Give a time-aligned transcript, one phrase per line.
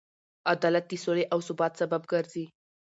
[0.53, 2.45] عدالت د سولې او ثبات سبب ګرځي.